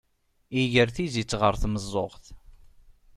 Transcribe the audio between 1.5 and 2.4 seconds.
tmeẓẓuɣt.